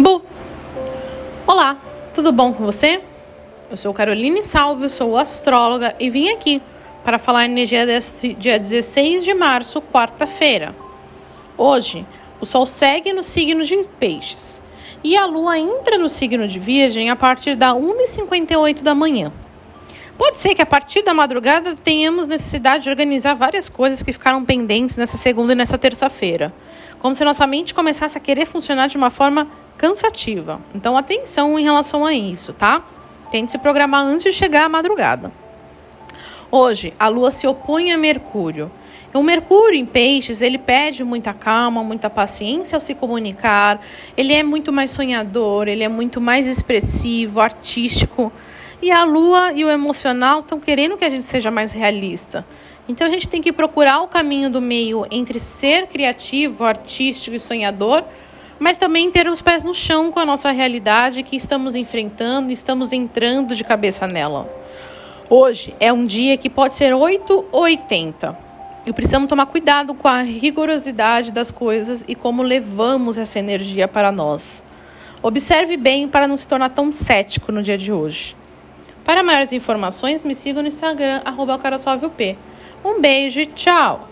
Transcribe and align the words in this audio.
Bu! 0.00 0.22
Olá, 1.46 1.76
tudo 2.14 2.32
bom 2.32 2.54
com 2.54 2.64
você? 2.64 3.02
Eu 3.70 3.76
sou 3.76 3.92
Caroline 3.92 4.42
Salve, 4.42 4.88
sou 4.88 5.14
astróloga 5.14 5.94
e 6.00 6.08
vim 6.08 6.30
aqui 6.30 6.62
para 7.04 7.18
falar 7.18 7.44
energia 7.44 7.84
deste 7.84 8.32
dia 8.32 8.58
16 8.58 9.22
de 9.22 9.34
março, 9.34 9.82
quarta-feira. 9.82 10.74
Hoje, 11.54 12.06
o 12.40 12.46
Sol 12.46 12.64
segue 12.64 13.12
no 13.12 13.22
signo 13.22 13.62
de 13.62 13.76
Peixes 13.98 14.62
e 15.04 15.18
a 15.18 15.26
Lua 15.26 15.58
entra 15.58 15.98
no 15.98 16.08
signo 16.08 16.48
de 16.48 16.58
Virgem 16.58 17.10
a 17.10 17.16
partir 17.16 17.54
da 17.54 17.74
1h58 17.74 18.80
da 18.80 18.94
manhã. 18.94 19.30
Pode 20.16 20.40
ser 20.40 20.54
que 20.54 20.62
a 20.62 20.66
partir 20.66 21.02
da 21.02 21.12
madrugada 21.12 21.74
tenhamos 21.74 22.26
necessidade 22.26 22.84
de 22.84 22.90
organizar 22.90 23.34
várias 23.34 23.68
coisas 23.68 24.02
que 24.02 24.14
ficaram 24.14 24.46
pendentes 24.46 24.96
nessa 24.96 25.18
segunda 25.18 25.52
e 25.52 25.56
nessa 25.56 25.76
terça-feira. 25.76 26.54
Como 27.00 27.14
se 27.14 27.22
nossa 27.22 27.46
mente 27.46 27.74
começasse 27.74 28.16
a 28.16 28.20
querer 28.20 28.46
funcionar 28.46 28.86
de 28.86 28.96
uma 28.96 29.10
forma 29.10 29.46
cansativa. 29.80 30.60
Então, 30.74 30.94
atenção 30.94 31.58
em 31.58 31.62
relação 31.62 32.04
a 32.04 32.12
isso, 32.12 32.52
tá? 32.52 32.84
Tente 33.30 33.50
se 33.50 33.56
programar 33.56 34.04
antes 34.04 34.24
de 34.24 34.32
chegar 34.32 34.66
à 34.66 34.68
madrugada. 34.68 35.32
Hoje, 36.50 36.92
a 36.98 37.08
Lua 37.08 37.30
se 37.30 37.46
opõe 37.46 37.90
a 37.90 37.96
Mercúrio. 37.96 38.70
O 39.14 39.22
Mercúrio 39.22 39.78
em 39.78 39.86
Peixes, 39.86 40.42
ele 40.42 40.58
pede 40.58 41.02
muita 41.02 41.32
calma, 41.32 41.82
muita 41.82 42.10
paciência 42.10 42.76
ao 42.76 42.80
se 42.80 42.94
comunicar. 42.94 43.80
Ele 44.18 44.34
é 44.34 44.42
muito 44.42 44.70
mais 44.70 44.90
sonhador, 44.90 45.66
ele 45.66 45.82
é 45.82 45.88
muito 45.88 46.20
mais 46.20 46.46
expressivo, 46.46 47.40
artístico. 47.40 48.30
E 48.82 48.90
a 48.90 49.04
Lua 49.04 49.54
e 49.54 49.64
o 49.64 49.70
emocional 49.70 50.40
estão 50.40 50.60
querendo 50.60 50.98
que 50.98 51.06
a 51.06 51.10
gente 51.10 51.26
seja 51.26 51.50
mais 51.50 51.72
realista. 51.72 52.44
Então 52.86 53.06
a 53.06 53.10
gente 53.10 53.26
tem 53.26 53.40
que 53.40 53.50
procurar 53.50 54.02
o 54.02 54.08
caminho 54.08 54.50
do 54.50 54.60
meio 54.60 55.06
entre 55.10 55.40
ser 55.40 55.86
criativo, 55.86 56.64
artístico 56.64 57.34
e 57.34 57.40
sonhador 57.40 58.04
mas 58.60 58.76
também 58.76 59.10
ter 59.10 59.26
os 59.26 59.40
pés 59.40 59.64
no 59.64 59.72
chão 59.72 60.12
com 60.12 60.20
a 60.20 60.26
nossa 60.26 60.50
realidade 60.50 61.22
que 61.22 61.34
estamos 61.34 61.74
enfrentando, 61.74 62.52
estamos 62.52 62.92
entrando 62.92 63.54
de 63.54 63.64
cabeça 63.64 64.06
nela. 64.06 64.46
Hoje 65.30 65.74
é 65.80 65.90
um 65.90 66.04
dia 66.04 66.36
que 66.36 66.50
pode 66.50 66.74
ser 66.74 66.92
8 66.92 67.46
ou 67.50 67.62
80. 67.62 68.36
E 68.86 68.92
precisamos 68.92 69.28
tomar 69.28 69.46
cuidado 69.46 69.94
com 69.94 70.06
a 70.06 70.20
rigorosidade 70.20 71.32
das 71.32 71.50
coisas 71.50 72.04
e 72.06 72.14
como 72.14 72.42
levamos 72.42 73.16
essa 73.16 73.38
energia 73.38 73.88
para 73.88 74.12
nós. 74.12 74.62
Observe 75.22 75.78
bem 75.78 76.06
para 76.06 76.28
não 76.28 76.36
se 76.36 76.46
tornar 76.46 76.68
tão 76.68 76.92
cético 76.92 77.50
no 77.50 77.62
dia 77.62 77.78
de 77.78 77.90
hoje. 77.90 78.36
Para 79.06 79.22
maiores 79.22 79.52
informações, 79.54 80.22
me 80.22 80.34
siga 80.34 80.60
no 80.60 80.68
Instagram, 80.68 81.22
arroba 81.24 81.58
Um 82.84 83.00
beijo 83.00 83.40
e 83.40 83.46
tchau! 83.46 84.09